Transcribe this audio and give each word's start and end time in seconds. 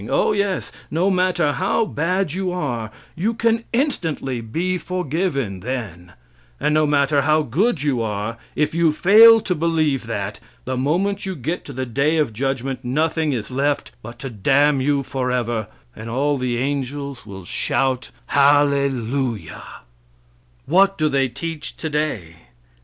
Oh, 0.09 0.31
yes, 0.31 0.71
no 0.89 1.11
matter 1.11 1.51
how 1.53 1.85
bad 1.85 2.33
you 2.33 2.51
are, 2.51 2.89
you 3.15 3.35
can 3.35 3.65
instantly 3.71 4.41
be 4.41 4.75
forgiven 4.79 5.59
then; 5.59 6.13
and 6.59 6.73
no 6.73 6.87
matter 6.87 7.21
how 7.21 7.43
good 7.43 7.83
you 7.83 8.01
are, 8.01 8.37
if 8.55 8.73
you 8.73 8.91
fail 8.91 9.39
to 9.41 9.53
believe 9.53 10.07
that, 10.07 10.39
the 10.65 10.75
moment 10.75 11.27
you 11.27 11.35
get 11.35 11.63
to 11.65 11.73
the 11.73 11.85
day 11.85 12.17
of 12.17 12.33
judgment 12.33 12.83
nothing 12.83 13.31
is 13.31 13.51
left 13.51 13.91
but 14.01 14.17
to 14.17 14.31
damn 14.31 14.81
you 14.81 15.03
forever, 15.03 15.67
and 15.95 16.09
all 16.09 16.35
the 16.39 16.57
angels 16.57 17.23
will 17.27 17.45
shout 17.45 18.09
"Hallelujah!" 18.25 19.81
What 20.65 20.97
do 20.97 21.09
they 21.09 21.29
teach 21.29 21.77
today? 21.77 22.37